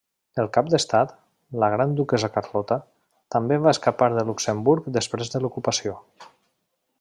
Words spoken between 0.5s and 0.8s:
cap